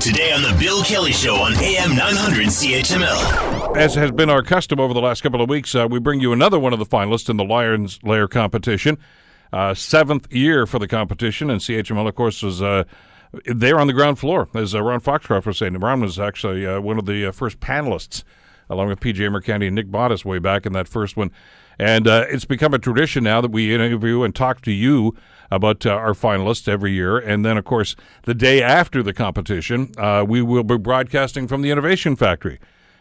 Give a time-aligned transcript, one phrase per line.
[0.00, 3.76] Today on The Bill Kelly Show on AM 900 CHML.
[3.76, 6.32] As has been our custom over the last couple of weeks, uh, we bring you
[6.32, 8.96] another one of the finalists in the Lions Lair competition.
[9.52, 12.84] Uh, seventh year for the competition, and CHML, of course, was uh,
[13.44, 15.74] there on the ground floor, as uh, Ron Foxcroft was saying.
[15.74, 18.24] Ron was actually uh, one of the uh, first panelists,
[18.70, 21.30] along with PJ Mercanti and Nick Bottas way back in that first one.
[21.80, 25.16] And uh, it's become a tradition now that we interview and talk to you
[25.50, 27.16] about uh, our finalists every year.
[27.16, 31.62] And then, of course, the day after the competition, uh, we will be broadcasting from
[31.62, 32.60] the Innovation Factory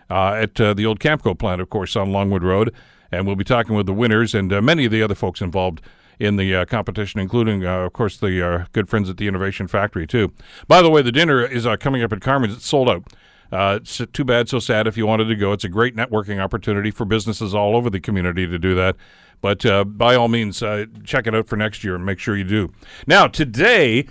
[0.09, 2.73] uh, at uh, the old Camco plant, of course, on Longwood Road.
[3.11, 5.81] And we'll be talking with the winners and uh, many of the other folks involved
[6.17, 9.67] in the uh, competition, including, uh, of course, the uh, good friends at the Innovation
[9.67, 10.31] Factory, too.
[10.69, 12.55] By the way, the dinner is coming up at Carmen's.
[12.55, 13.03] It's sold out.
[13.51, 15.51] Uh, it's too bad, so sad if you wanted to go.
[15.51, 18.95] It's a great networking opportunity for businesses all over the community to do that.
[19.41, 22.35] But uh, by all means, uh, check it out for next year and make sure
[22.35, 22.71] you do.
[23.07, 24.05] Now, today,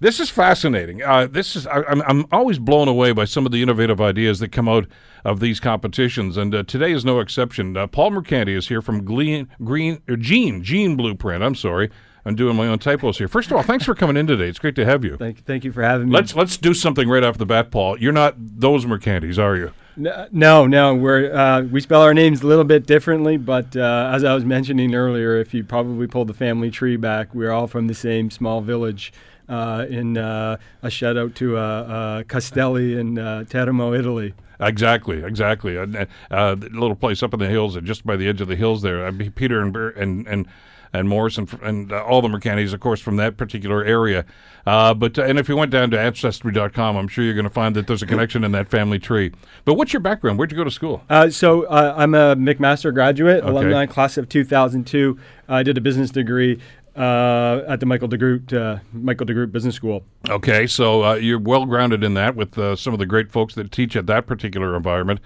[0.00, 1.02] this is fascinating.
[1.02, 4.38] Uh, this is I, I'm, I'm always blown away by some of the innovative ideas
[4.40, 4.86] that come out
[5.24, 7.76] of these competitions, and uh, today is no exception.
[7.76, 11.42] Uh, Paul Mercanti is here from Glean, Green Gene Gene Blueprint.
[11.42, 11.90] I'm sorry.
[12.24, 13.28] I'm doing my own typos here.
[13.28, 14.48] First of all, thanks for coming in today.
[14.48, 15.16] It's great to have you.
[15.16, 16.14] Thank, thank you for having me.
[16.14, 17.98] Let's let's do something right off the bat, Paul.
[17.98, 19.72] You're not those Mercantis, are you?
[19.96, 24.24] No, no, we're uh, we spell our names a little bit differently, but uh, as
[24.24, 27.86] I was mentioning earlier, if you probably pull the family tree back, we're all from
[27.86, 29.12] the same small village.
[29.46, 34.32] Uh, in uh, a shout out to uh, uh, Castelli in uh, Teramo, Italy.
[34.58, 35.76] Exactly, exactly.
[35.76, 38.56] Uh, uh, little place up in the hills, and just by the edge of the
[38.56, 39.12] hills there.
[39.12, 40.48] Peter and and and
[40.94, 44.24] and Morris and, uh, all the Mercantis, of course, from that particular area.
[44.64, 47.74] Uh, but and if you went down to ancestry.com, I'm sure you're going to find
[47.76, 49.32] that there's a connection in that family tree.
[49.66, 50.38] But what's your background?
[50.38, 51.02] Where'd you go to school?
[51.10, 53.48] Uh, so uh, I'm a McMaster graduate, Okay.
[53.50, 55.18] alumni class of 2002.
[55.48, 56.60] I did a business degree
[56.96, 60.04] uh, at the Michael DeGroote uh, Michael DeGroote Business School.
[60.30, 63.54] Okay, so uh, you're well grounded in that with uh, some of the great folks
[63.56, 65.20] that teach at that particular environment.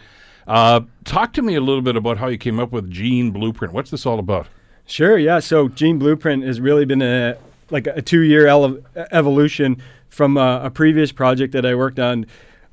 [0.46, 3.74] Uh, talk to me a little bit about how you came up with Gene Blueprint.
[3.74, 4.48] What's this all about?
[4.88, 5.38] Sure, yeah.
[5.38, 7.36] So Gene Blueprint has really been a
[7.70, 8.46] like a two-year
[9.12, 12.24] evolution from a previous project that I worked on.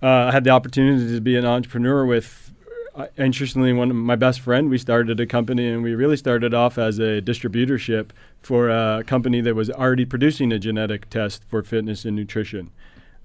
[0.01, 2.53] Uh, I had the opportunity to be an entrepreneur with,
[2.95, 4.69] uh, interestingly, one of my best friend.
[4.69, 8.11] We started a company, and we really started off as a distributorship
[8.41, 12.71] for a company that was already producing a genetic test for fitness and nutrition.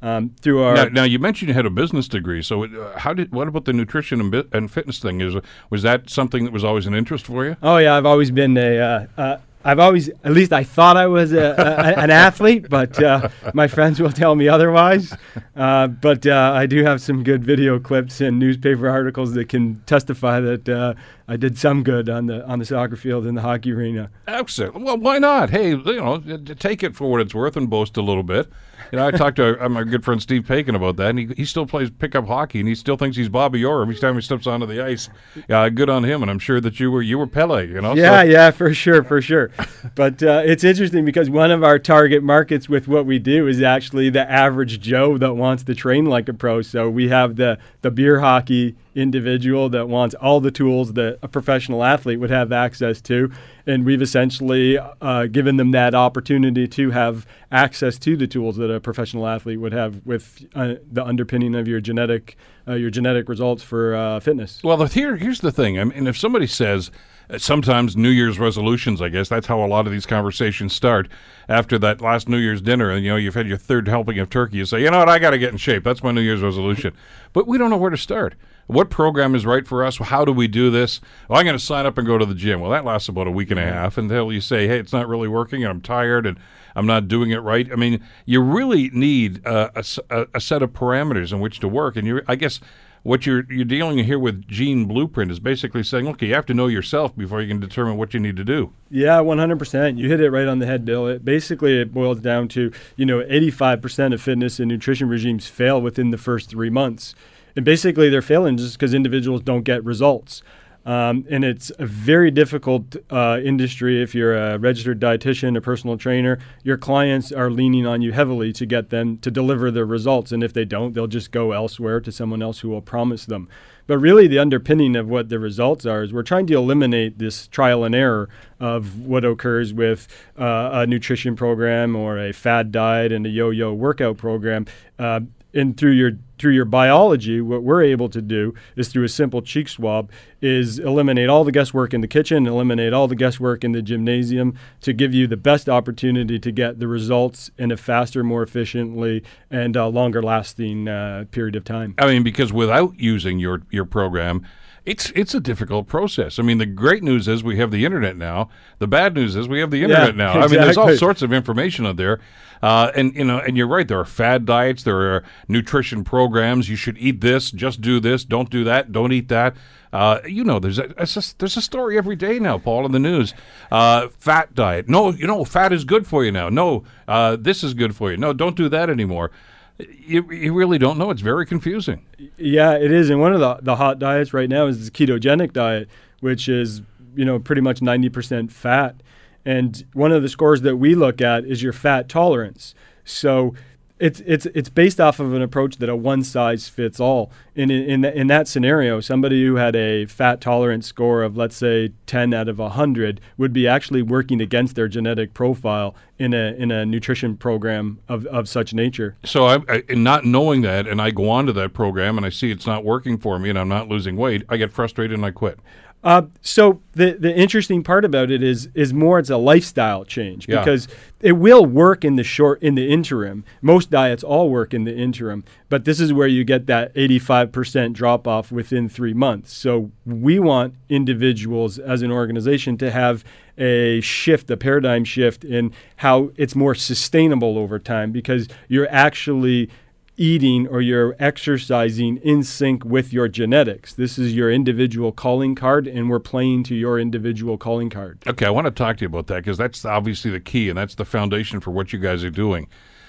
[0.03, 3.13] Um, through our Now, now you mentioned you had a business degree, so uh, how
[3.13, 5.21] did what about the nutrition and, bi- and fitness thing?
[5.21, 5.37] Is
[5.69, 7.57] was that something that was always an interest for you?
[7.63, 8.79] Oh yeah, I've always been a.
[8.79, 13.03] Uh, uh, I've always, at least I thought I was a, a, an athlete, but
[13.03, 15.15] uh, my friends will tell me otherwise.
[15.55, 19.83] Uh, but uh, I do have some good video clips and newspaper articles that can
[19.85, 20.95] testify that uh,
[21.29, 24.11] I did some good on the on the soccer field and the hockey arena.
[24.27, 24.81] Excellent.
[24.81, 25.51] Well, why not?
[25.51, 26.21] Hey, you know,
[26.59, 28.49] take it for what it's worth and boast a little bit.
[28.93, 31.27] You know, I talked to uh, my good friend Steve Paikin about that, and he,
[31.37, 34.21] he still plays pickup hockey, and he still thinks he's Bobby Orr every time he
[34.21, 35.09] steps onto the ice.
[35.49, 37.67] Yeah, good on him, and I'm sure that you were you were Pele.
[37.69, 39.51] You know, Yeah, So- yeah, for sure, for sure.
[39.95, 43.63] but uh, it's interesting because one of our target markets with what we do is
[43.63, 46.63] actually the average Joe that wants to train like a pro.
[46.63, 51.29] So we have the the beer hockey individual that wants all the tools that a
[51.29, 53.31] professional athlete would have access to,
[53.67, 58.71] and we've essentially uh, given them that opportunity to have access to the tools that
[58.71, 62.37] a professional athlete would have with uh, the underpinning of your genetic
[62.69, 64.61] uh, your genetic results for uh, fitness.
[64.63, 65.79] Well, here, here's the thing.
[65.79, 66.91] I mean, if somebody says
[67.29, 71.09] uh, sometimes New Year's resolutions, I guess that's how a lot of these conversations start.
[71.49, 74.31] After that last New Year's dinner, and you know you've had your third helping of
[74.31, 75.83] turkey, you say, you know what, I got to get in shape.
[75.83, 76.95] That's my New Year's resolution.
[77.33, 78.35] But we don't know where to start.
[78.67, 79.99] What program is right for us?
[79.99, 81.01] How do we do this?
[81.29, 82.61] Well, I'm going to sign up and go to the gym.
[82.61, 85.09] Well, that lasts about a week and a half until you say, hey, it's not
[85.09, 86.39] really working, and I'm tired, and
[86.77, 87.69] I'm not doing it right.
[87.73, 91.69] I mean, you really need uh, a, a- a set of parameters in which to
[91.69, 92.61] work, and you, I guess
[93.03, 96.55] what you're you're dealing here with Gene Blueprint is basically saying, look, you have to
[96.55, 98.73] know yourself before you can determine what you need to do.
[98.91, 99.97] Yeah, 100%.
[99.99, 101.09] You hit it right on the head, Bill.
[101.09, 105.81] It basically it boils down to, you know, 85% of fitness and nutrition regimes fail
[105.81, 107.15] within the first 3 months.
[107.57, 110.43] And basically they're failing just because individuals don't get results.
[110.87, 115.99] Um, and it's a very difficult uh, industry if you're a registered dietitian, a personal
[115.99, 116.39] trainer.
[116.63, 120.33] Your clients are leaning on you heavily to get them to deliver the results.
[120.33, 123.49] And if they don't, they'll just go elsewhere to someone else who will promise them.
[123.87, 127.49] But really, the underpinning of what the results are is we're trying to eliminate this
[127.49, 130.07] trial and error of what occurs with
[130.39, 134.65] uh, a nutrition program or a fad diet and a yo yo workout program.
[134.99, 135.21] Uh,
[135.53, 139.43] and through your through your biology, what we're able to do is through a simple
[139.43, 140.11] cheek swab
[140.41, 144.57] is eliminate all the guesswork in the kitchen, eliminate all the guesswork in the gymnasium
[144.81, 149.23] to give you the best opportunity to get the results in a faster, more efficiently,
[149.51, 151.95] and uh, longer lasting uh, period of time.
[151.99, 154.47] I mean, because without using your your program,
[154.87, 156.39] it's it's a difficult process.
[156.39, 158.49] I mean, the great news is we have the internet now.
[158.79, 160.41] The bad news is we have the internet Yeah, now.
[160.41, 162.21] I mean, there's all sorts of information out there,
[162.63, 163.87] uh, and you know, and you're right.
[163.87, 164.83] There are fad diets.
[164.83, 166.30] There are nutrition programs.
[166.31, 167.51] You should eat this.
[167.51, 168.25] Just do this.
[168.25, 168.93] Don't do that.
[168.93, 169.57] Don't eat that.
[169.93, 172.99] Uh, you know, there's a, just- there's a story every day now, Paul, in the
[172.99, 173.35] news.
[173.71, 174.89] Uh, fat diet.
[174.89, 176.49] No, you know, fat is good for you now.
[176.49, 178.17] No, uh, this is good for you.
[178.17, 179.31] No, don't do that anymore.
[179.79, 181.11] You, you really don't know.
[181.11, 182.05] It's very confusing.
[182.37, 183.11] Yeah, it is.
[183.11, 185.89] And one of the, the hot diets right now is the ketogenic diet,
[186.21, 186.83] which is,
[187.17, 189.03] you know, pretty much 90% fat.
[189.45, 192.75] And one of the scores that we look at is your fat tolerance.
[193.05, 193.55] So
[194.01, 197.31] it's it's it's based off of an approach that a one size fits all.
[197.55, 201.93] In in in, that scenario, somebody who had a fat tolerance score of let's say
[202.07, 206.71] 10 out of 100 would be actually working against their genetic profile in a in
[206.71, 209.17] a nutrition program of, of such nature.
[209.25, 212.31] So I, I not knowing that, and I go on to that program, and I
[212.31, 214.45] see it's not working for me, and I'm not losing weight.
[214.49, 215.59] I get frustrated and I quit.
[216.03, 220.49] Uh, so the the interesting part about it is is more it's a lifestyle change
[220.49, 220.61] Yeah.
[220.61, 220.89] because
[221.21, 223.45] it will work in the short in the interim.
[223.61, 227.93] Most diets all work in the interim, but this is where you get that 85%
[227.93, 229.53] drop off within 3 months.
[229.53, 233.23] So we want individuals as an organization to have
[233.59, 239.69] a shift, a paradigm shift in how it's more sustainable over time because you're actually
[240.17, 243.95] eating or you're exercising in sync with your genetics.
[243.95, 248.19] This is your individual calling card, and we're playing to your individual calling card.
[248.27, 250.77] Okay, I want to talk to you about that because that's obviously the key, and
[250.77, 252.69] that's the foundation for what you guys are doing.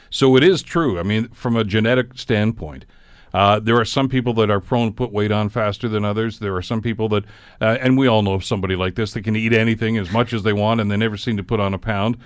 [0.10, 1.00] So it is true.
[1.00, 2.86] I mean, from a genetic standpoint.
[3.34, 6.40] Uh, there are some people that are prone to put weight on faster than others.
[6.40, 7.24] There are some people that,
[7.62, 10.44] uh, and we all know somebody like this that can eat anything as much as
[10.44, 12.18] they want, and they never seem to put on a pound.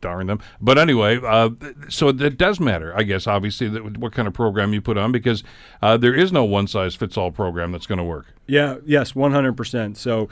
[0.00, 0.40] Darn them.
[0.60, 1.50] But anyway, uh,
[1.88, 5.10] so it does matter, I guess, obviously, that what kind of program you put on
[5.10, 5.42] because
[5.82, 8.26] uh, there is no one size fits all program that's going to work.
[8.46, 9.96] Yeah, yes, 100%.
[9.96, 10.28] So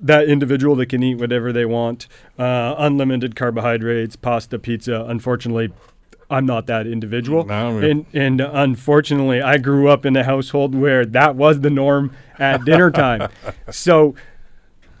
[0.00, 2.08] that individual that can eat whatever they want,
[2.38, 5.06] uh, unlimited carbohydrates, pasta, pizza.
[5.08, 5.72] Unfortunately,
[6.28, 7.44] I'm not that individual.
[7.44, 12.14] No, and, and unfortunately, I grew up in a household where that was the norm
[12.38, 13.28] at dinner time.
[13.70, 14.14] so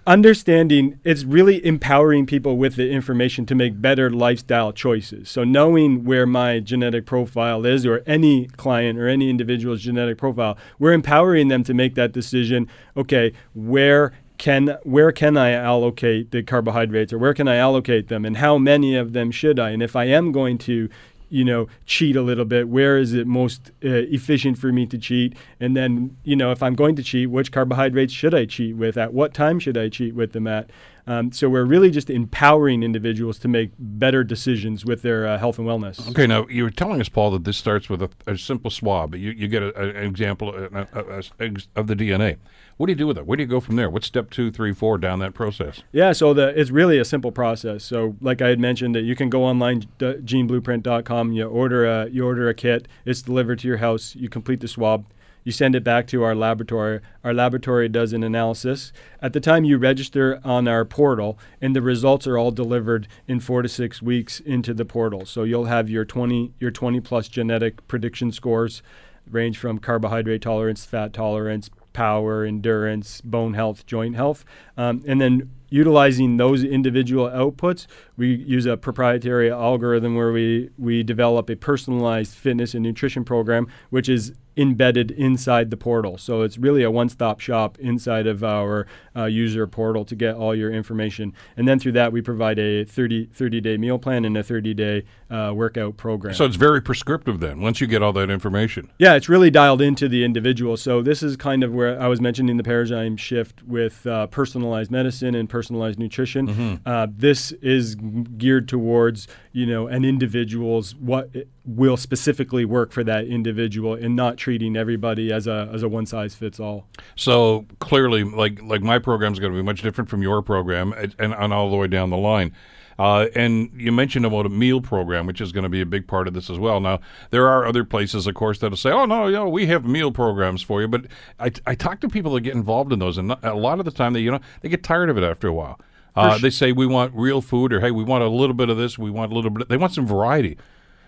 [0.06, 5.28] understanding it's really empowering people with the information to make better lifestyle choices.
[5.28, 10.56] So knowing where my genetic profile is or any client or any individual's genetic profile,
[10.78, 16.42] we're empowering them to make that decision, okay, where can where can I allocate the
[16.42, 19.70] carbohydrates or where can I allocate them and how many of them should I?
[19.70, 20.88] And if I am going to
[21.28, 22.68] you know, cheat a little bit.
[22.68, 25.36] Where is it most uh, efficient for me to cheat?
[25.60, 28.96] And then, you know, if I'm going to cheat, which carbohydrates should I cheat with?
[28.96, 30.70] At what time should I cheat with them at?
[31.08, 35.58] Um, so we're really just empowering individuals to make better decisions with their uh, health
[35.58, 36.08] and wellness.
[36.10, 39.14] Okay, now you were telling us, Paul, that this starts with a, a simple swab.
[39.14, 40.98] You, you get a, a- an example uh, uh,
[41.40, 42.38] uh, of the DNA.
[42.76, 43.24] What do you do with it?
[43.26, 43.88] Where do you go from there?
[43.88, 45.82] What's step two, three, four down that process?
[45.92, 47.84] Yeah, so the it's really a simple process.
[47.84, 51.32] So, like I had mentioned, that you can go online, d- geneblueprint.com.
[51.32, 52.86] You order a you order a kit.
[53.04, 54.14] It's delivered to your house.
[54.16, 55.06] You complete the swab.
[55.46, 56.98] You send it back to our laboratory.
[57.22, 58.92] Our laboratory does an analysis.
[59.22, 63.38] At the time you register on our portal, and the results are all delivered in
[63.38, 65.24] four to six weeks into the portal.
[65.24, 68.82] So you'll have your 20 your 20 plus genetic prediction scores,
[69.30, 74.44] range from carbohydrate tolerance, fat tolerance, power, endurance, bone health, joint health,
[74.76, 77.86] um, and then utilizing those individual outputs,
[78.16, 83.68] we use a proprietary algorithm where we we develop a personalized fitness and nutrition program,
[83.90, 86.16] which is embedded inside the portal.
[86.18, 90.54] So it's really a one-stop shop inside of our uh, user portal to get all
[90.54, 91.32] your information.
[91.56, 95.52] And then through that, we provide a 30, 30-day meal plan and a 30-day uh,
[95.54, 96.34] workout program.
[96.34, 98.90] So it's very prescriptive then, once you get all that information.
[98.98, 100.76] Yeah, it's really dialed into the individual.
[100.76, 104.90] So this is kind of where I was mentioning the paradigm shift with uh, personalized
[104.90, 106.80] medicine and personalized nutrition.
[106.86, 111.30] Uh, this is geared towards you know an individual's what
[111.64, 116.06] will specifically work for that individual, and not treating everybody as a as a one
[116.06, 116.86] size fits all.
[117.16, 120.92] So clearly, like like my program is going to be much different from your program,
[120.92, 122.52] and, and, and all the way down the line.
[122.96, 126.06] Uh, and you mentioned about a meal program, which is going to be a big
[126.06, 126.78] part of this as well.
[126.78, 127.00] Now,
[127.30, 130.12] there are other places, of course, that'll say, "Oh no, you know, we have meal
[130.12, 131.06] programs for you." But
[131.40, 133.90] I, I talk to people that get involved in those, and a lot of the
[133.90, 135.80] time, they you know they get tired of it after a while.
[136.14, 138.76] Uh, they say we want real food, or hey, we want a little bit of
[138.76, 139.68] this, we want a little bit.
[139.68, 140.56] They want some variety.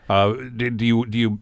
[0.08, 1.38] Uh, do, do you do you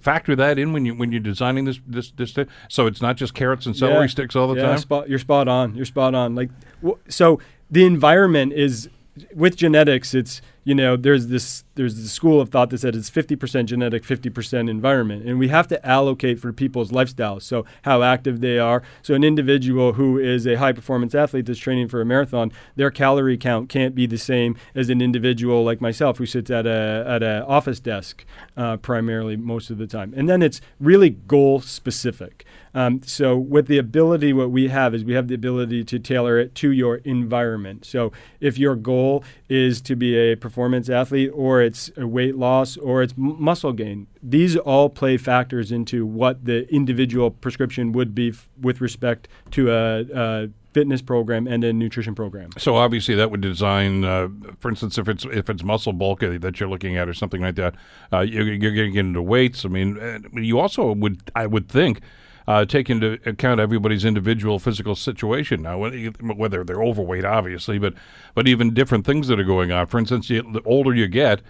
[0.00, 2.32] factor that in when you when you're designing this this this?
[2.32, 2.46] Thing?
[2.68, 4.06] So it's not just carrots and celery Yeah.
[4.06, 4.78] sticks all the yeah, time.
[4.78, 5.74] Spot, you're spot on.
[5.74, 6.34] You're spot on.
[6.34, 6.50] Like,
[6.80, 7.40] w- so
[7.70, 8.88] the environment is
[9.34, 10.14] with genetics.
[10.14, 14.02] It's you know there's this there's the school of thought that said it's 50% genetic,
[14.02, 17.42] 50% environment, and we have to allocate for people's lifestyles.
[17.42, 18.82] So how active they are.
[19.00, 22.90] So an individual who is a high performance athlete that's training for a marathon, their
[22.90, 27.04] calorie count can't be the same as an individual like myself who sits at a
[27.06, 28.24] at a office desk
[28.56, 30.12] uh, primarily most of the time.
[30.16, 32.44] And then it's really goal specific.
[32.74, 36.38] Um, so with the ability, what we have is we have the ability to tailor
[36.38, 37.84] it to your environment.
[37.84, 43.02] So if your goal is to be a performance athlete, or it's weight loss, or
[43.02, 48.28] it's m- muscle gain, these all play factors into what the individual prescription would be
[48.30, 52.50] f- with respect to a, a fitness program and a nutrition program.
[52.58, 54.28] So obviously that would design, uh,
[54.60, 57.56] for instance, if it's if it's muscle bulk that you're looking at or something like
[57.56, 57.74] that,
[58.12, 59.64] uh, you're, you're getting into weights.
[59.64, 59.98] I mean,
[60.34, 62.00] you also would, I would think,
[62.48, 65.60] uh, take into account everybody's individual physical situation.
[65.60, 67.92] Now, whether they're overweight, obviously, but
[68.34, 69.86] but even different things that are going on.
[69.86, 71.42] For instance, the older you get,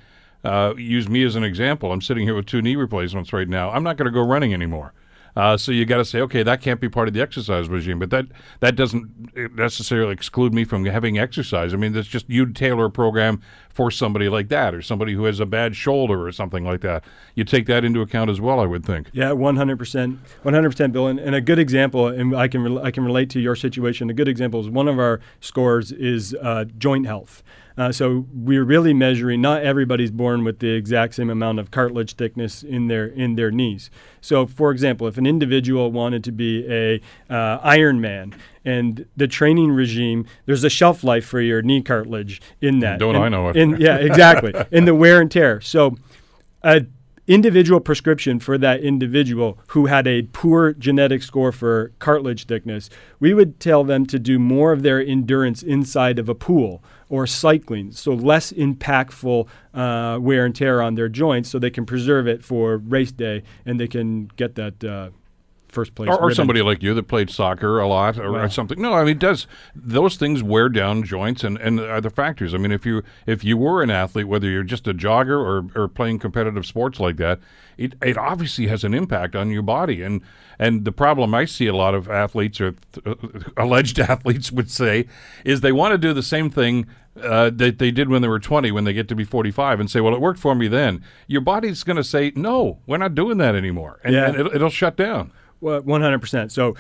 [0.43, 1.93] uh, use me as an example.
[1.93, 3.71] I'm sitting here with two knee replacements right now.
[3.71, 4.93] I'm not going to go running anymore.
[5.39, 8.01] Uh, so you got to say, okay, that can't be part of the exercise regime,
[8.01, 8.27] but that
[8.59, 9.07] that doesn't
[9.55, 11.73] necessarily exclude me from having exercise.
[11.73, 13.41] I mean, that's just you'd tailor a program
[13.71, 17.05] for somebody like that, or somebody who has a bad shoulder or something like that.
[17.37, 19.11] You take that into account as well, I would think.
[19.13, 21.07] Yeah, one hundred percent, one hundred percent, Bill.
[21.07, 24.11] And, and a good example, and I can rel I can relate to your situation.
[24.11, 27.45] A good example is one of our scores is uh, joint health.
[27.79, 29.41] Uh, so we're really measuring.
[29.41, 33.53] Not everybody's born with the exact same amount of cartilage thickness in their in their
[33.53, 33.89] knees.
[34.21, 39.71] So, for example, if an individual wanted to be a uh, Ironman and the training
[39.71, 42.99] regime, there's a shelf life for your knee cartilage in that.
[42.99, 43.57] Don't And- I know it.
[43.57, 44.53] in- yeah, exactly.
[44.73, 45.61] in the wear and tear.
[45.61, 45.95] So
[46.65, 46.85] a
[47.29, 52.89] individual prescription for that individual who had a poor genetic score for cartilage thickness,
[53.21, 57.27] we would tell them to do more of their endurance inside of a pool or
[57.27, 62.27] cycling, so less impactful uh, wear and tear on their joints, so they can preserve
[62.27, 65.11] it for race day and they can get that uh,
[65.69, 66.09] first place.
[66.09, 66.35] Or, or ribbon.
[66.35, 68.81] somebody like you that played soccer a lot or, or something.
[68.81, 72.55] No, I mean, it does those things wear down joints and, and other factors?
[72.55, 75.67] I mean, if you if you were an athlete, whether you're just a jogger or,
[75.81, 77.39] or playing competitive sports like that,
[77.77, 80.03] it, it obviously has an impact on your body.
[80.03, 80.23] And
[80.59, 82.75] and the problem I see a lot of athletes or
[83.07, 83.15] uh,
[83.57, 85.07] alleged athletes would say
[85.45, 86.87] is they want to do the same thing
[87.23, 89.91] uh, that they did when they were 20 when they get to be 45 and
[89.91, 91.03] say, well, it worked for me then.
[91.27, 93.99] Your body's going to say, no, we're not doing that anymore.
[94.05, 94.27] And, Yeah.
[94.29, 95.33] and it'll, it'll shut down.
[95.61, 96.51] Well, 100%.
[96.51, 96.75] So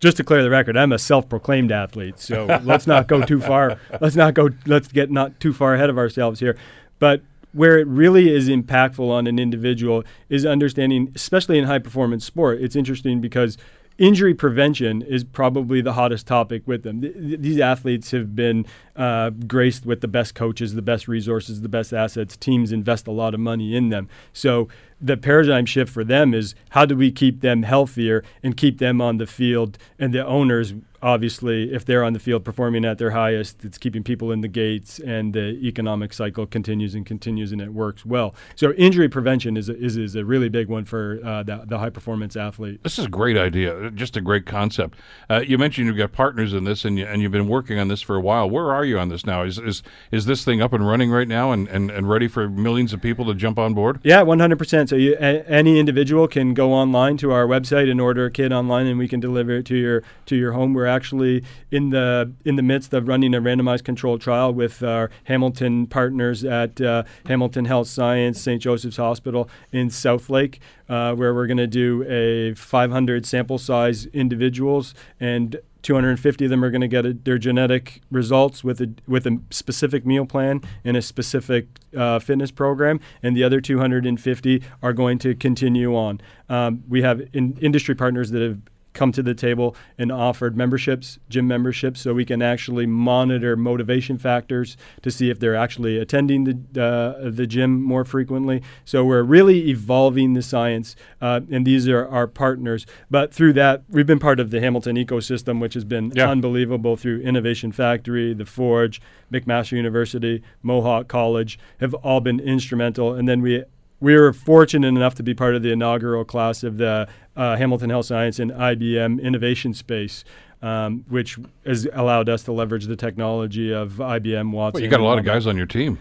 [0.00, 2.18] just to clear the record, I'm a self-proclaimed athlete.
[2.18, 3.78] So let's not go too far.
[4.00, 6.56] Let's not go let's get not too far ahead of ourselves here.
[6.98, 12.24] But where it really is impactful on an individual is understanding, especially in high performance
[12.24, 12.60] sport.
[12.60, 13.58] It's interesting because
[13.98, 17.02] injury prevention is probably the hottest topic with them.
[17.02, 18.66] Th- th- these athletes have been
[18.96, 22.36] uh, graced with the best coaches, the best resources, the best assets.
[22.36, 24.08] Teams invest a lot of money in them.
[24.32, 24.68] So
[25.02, 29.00] the paradigm shift for them is how do we keep them healthier and keep them
[29.00, 29.76] on the field?
[29.98, 34.04] And the owners, obviously, if they're on the field performing at their highest, it's keeping
[34.04, 38.34] people in the gates, and the economic cycle continues and continues, and it works well.
[38.54, 41.78] So injury prevention is a, is, is a really big one for uh, the, the
[41.78, 42.82] high performance athlete.
[42.84, 44.98] This is a great idea, just a great concept.
[45.28, 47.88] Uh, you mentioned you've got partners in this, and you, and you've been working on
[47.88, 48.48] this for a while.
[48.48, 49.42] Where are you on this now?
[49.42, 49.82] Is is
[50.12, 53.02] is this thing up and running right now, and, and, and ready for millions of
[53.02, 53.98] people to jump on board?
[54.04, 54.91] Yeah, 100%.
[54.92, 58.52] So you, a, any individual can go online to our website and order a kit
[58.52, 60.74] online, and we can deliver it to your to your home.
[60.74, 65.08] We're actually in the in the midst of running a randomized controlled trial with our
[65.24, 68.60] Hamilton partners at uh, Hamilton Health Science, St.
[68.60, 70.58] Joseph's Hospital in Southlake,
[70.90, 76.64] uh, where we're going to do a 500 sample size individuals and 250 of them
[76.64, 80.60] are going to get a, their genetic results with a with a specific meal plan
[80.84, 86.20] and a specific uh, fitness program, and the other 250 are going to continue on.
[86.48, 88.58] Um, we have in, industry partners that have
[88.92, 94.18] come to the table and offered memberships, gym memberships, so we can actually monitor motivation
[94.18, 98.62] factors to see if they're actually attending the uh, the gym more frequently.
[98.84, 102.86] So we're really evolving the science, uh, and these are our partners.
[103.10, 106.30] But through that, we've been part of the Hamilton ecosystem, which has been Yeah.
[106.30, 109.00] unbelievable through Innovation Factory, the Forge,
[109.32, 113.14] McMaster University, Mohawk College have all been instrumental.
[113.14, 113.64] And then we
[114.02, 117.88] we were fortunate enough to be part of the inaugural class of the uh, Hamilton
[117.88, 120.24] Health Science and IBM Innovation Space,
[120.60, 124.80] um, which has allowed us to leverage the technology of IBM Watson.
[124.80, 126.00] Well, you got a lot of guys on your team.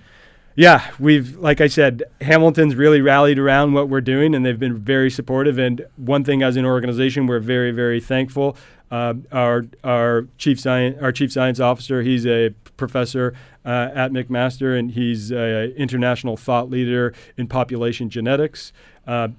[0.55, 4.77] Yeah, we've like I said, Hamilton's really rallied around what we're doing, and they've been
[4.77, 5.59] very supportive.
[5.59, 8.57] And one thing, as an organization, we're very, very thankful.
[8.91, 13.33] Uh, our our chief science our chief science officer, he's a professor
[13.65, 18.73] uh, at McMaster, and he's an international thought leader in population genetics.
[19.07, 19.29] Uh,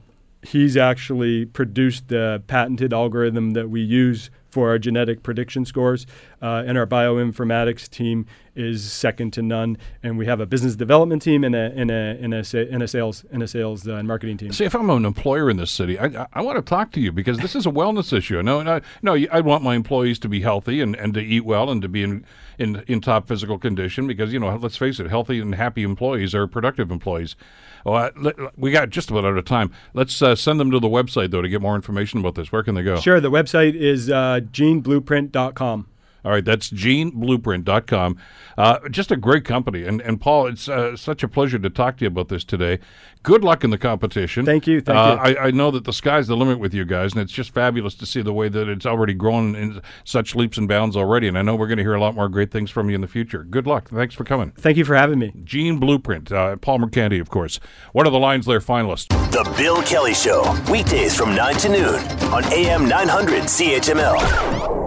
[0.42, 6.06] he's actually produced the patented algorithm that we use for our genetic prediction scores.
[6.40, 9.78] Uh, and our bioinformatics team is second to none.
[10.02, 12.88] And we have a business development team and a and a and a, and a
[12.88, 14.52] sales and a sales uh, and marketing team.
[14.52, 17.00] See, if I'm an employer in this city, I, I, I want to talk to
[17.00, 18.42] you because this is a wellness issue.
[18.42, 19.14] No, no, no.
[19.32, 22.02] I want my employees to be healthy and, and to eat well and to be
[22.02, 22.24] in,
[22.58, 26.34] in in top physical condition because you know, let's face it, healthy and happy employees
[26.34, 27.36] are productive employees.
[27.84, 28.10] Well,
[28.56, 29.72] we got just about out of time.
[29.94, 32.52] Let's uh, send them to the website though to get more information about this.
[32.52, 32.96] Where can they go?
[33.00, 33.20] Sure.
[33.20, 35.88] The website is uh, geneblueprint.com.
[36.24, 38.18] All right, that's geneblueprint.com.
[38.56, 39.84] Uh, just a great company.
[39.84, 42.78] And, and Paul, it's uh, such a pleasure to talk to you about this today.
[43.22, 44.44] Good luck in the competition.
[44.44, 44.80] Thank you.
[44.80, 45.36] Thank uh, you.
[45.36, 47.94] I, I, know that the sky's the limit with you guys, and it's just fabulous
[47.96, 51.28] to see the way that it's already grown in such leaps and bounds already.
[51.28, 53.00] And I know we're going to hear a lot more great things from you in
[53.00, 53.44] the future.
[53.44, 53.90] Good luck.
[53.90, 54.50] Thanks for coming.
[54.52, 55.32] Thank you for having me.
[55.44, 57.60] Gene Blueprint, uh, Paul Mercanti, of course.
[57.92, 59.08] One of the Lions Lair finalists.
[59.30, 61.94] The Bill Kelly Show, weekdays from 9 to noon
[62.32, 64.81] on AM 900 CHML.